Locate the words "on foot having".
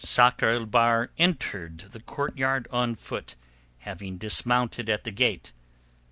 2.71-4.17